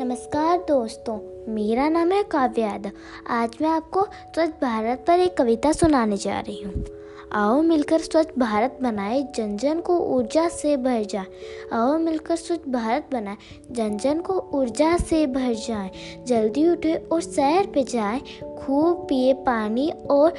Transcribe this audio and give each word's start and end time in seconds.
नमस्कार 0.00 0.58
दोस्तों, 0.58 1.16
मेरा 1.54 1.88
नाम 1.88 2.12
है 2.12 2.22
काव्य 2.22 2.62
यादव। 2.62 2.90
आज 3.30 3.50
मैं 3.60 3.68
आपको 3.68 4.02
स्वच्छ 4.04 4.50
भारत 4.62 5.04
पर 5.06 5.20
एक 5.20 5.36
कविता 5.36 5.72
सुनाने 5.72 6.16
जा 6.16 6.38
रही 6.40 6.62
हूँ। 6.62 6.84
आओ 7.32 7.60
मिलकर 7.62 7.98
स्वच्छ 7.98 8.28
भारत 8.38 8.78
बनाए 8.82 9.22
जन 9.36 9.56
जन 9.56 9.80
को 9.80 9.98
ऊर्जा 10.16 10.48
से 10.48 10.76
भर 10.76 11.04
जाए। 11.04 11.26
आओ 11.72 11.96
मिलकर 11.98 12.36
स्वच्छ 12.36 12.68
भारत 12.68 13.08
बनाए 13.12 13.36
जन 13.70 13.96
जन 13.96 14.20
को 14.20 14.40
ऊर्जा 14.54 14.96
से 14.96 15.26
भर 15.26 15.54
जाए। 15.68 15.90
जल्दी 16.26 16.68
उठे 16.68 16.94
और 17.12 17.20
सैर 17.20 17.66
पे 17.66 17.84
जाए, 17.84 18.20
खूब 18.58 19.06
पिए 19.08 19.32
पानी 19.46 19.90
और 20.10 20.34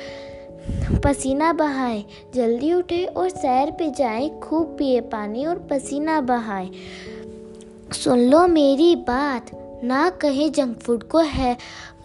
पसीना 1.06 1.54
बहाए। 1.54 2.04
जल्दी 2.36 2.74
उठे 2.74 3.04
और 3.06 3.30
सैर 3.30 3.72
पे 3.72 3.90
जाए, 3.92 4.30
खूब 4.44 4.76
पिए 4.80 5.02
पानी 5.02 5.46
और 5.46 5.68
पसीना 5.72 6.22
बहाए। 6.22 6.70
सुन 7.94 8.20
लो 8.20 8.48
मेरी 8.48 8.96
बात। 8.96 9.50
ना 9.84 10.10
कहे 10.10 10.50
जंक 10.50 10.80
फ़ूड 10.80 11.04
को 11.04 11.20
है, 11.20 11.58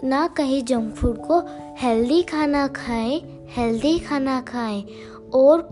ना 0.05 0.27
कहे 0.29 0.61
जंक 0.62 0.95
फ़ूड 0.95 1.19
को 1.19 1.41
हेल्दी 1.79 2.23
खाना 2.23 2.66
खाएँ 2.66 3.21
हेल्दी 3.57 3.98
खाना 3.98 4.41
खाएँ 4.41 4.83
और 5.35 5.62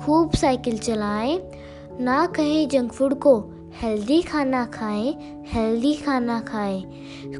खूब 0.00 0.34
साइकिल 0.34 0.78
चलाएँ। 0.78 1.38
ना 2.00 2.26
कहे 2.26 2.66
जंक 2.66 2.92
फ़ूड 2.92 3.14
को 3.18 3.38
हेल्दी 3.82 4.22
खाना 4.22 4.64
खाएँ 4.64 5.14
हेल्दी 5.46 5.94
खाना 5.94 6.40
खाएँ, 6.40 6.82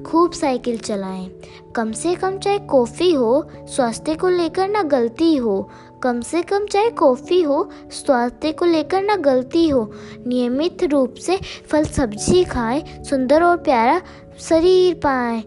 खूब 0.06 0.33
साइकिल 0.33 0.78
चलाएँ। 0.78 1.28
कम 1.77 1.92
से 1.92 2.14
कम 2.14 2.38
चाहे 2.38 2.58
कॉफ़ी 2.58 3.12
हो, 3.12 3.48
स्वास्थ्य 3.56 4.14
को 4.14 4.28
लेकर 4.28 4.69
ना 4.69 4.83
गलती 4.83 5.36
हो 5.36 5.70
कम 6.04 6.20
से 6.20 6.42
कम 6.42 6.66
चाहे 6.66 6.90
कॉफ़ी 6.90 7.40
हो, 7.42 7.70
स्वास्थ्य 7.90 8.50
को 8.52 8.64
लेकर 8.64 9.02
ना 9.02 9.14
गलती 9.16 9.68
हो, 9.68 9.90
नियमित 10.27 10.82
रूप 10.84 11.14
से 11.14 11.36
फल 11.70 11.84
सब्ज़ी 11.84 12.44
खाएँ, 12.44 12.83
सुंदर 13.05 13.42
और 13.42 13.56
प्यारा 13.56 14.00
शरीर 14.38 14.94
पाएँ। 14.94 15.42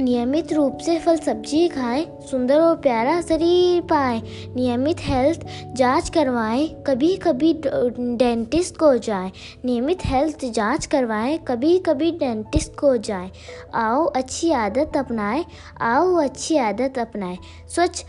नियमित 0.00 0.52
रूप 0.52 0.78
से 0.78 0.98
फल 1.00 1.16
सब्ज़ी 1.16 1.68
खाएँ, 1.68 2.04
सुंदर 2.30 2.60
और 2.60 2.76
प्यारा 2.76 3.20
शरीर 3.20 3.80
पाएँ, 3.82 4.20
नियमित 4.56 4.96
हेल्थ 5.00 5.46
जाँच 5.76 6.08
करवाएँ 6.10 6.68
कभी 6.86 7.14
कभी 7.16 7.52
डेंटिस्ट 7.62 8.76
को 8.76 8.96
जाएँ, 8.98 9.30
नियमित 9.64 10.04
हेल्थ 10.06 10.44
जाँच 10.44 10.86
करवाएँ 10.86 11.38
कभी 11.48 11.78
कभी 11.78 12.10
डेंटिस्ट 12.18 12.78
को 12.78 12.96
जाएँ। 12.98 13.30
आओ 13.74 14.04
अच्छी 14.06 14.52
आदत 14.52 14.96
अपनाएँ, 14.96 15.44
आओ 15.80 16.14
अच्छी 16.24 16.56
आदत 16.58 16.98
अपनाएँ, 16.98 17.38
स्वच्छ 17.68 18.04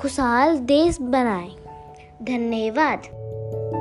खुशहाल 0.00 0.58
देश 0.58 1.00
बनाएँ। 1.00 1.50
धन्यवाद। 2.22 3.77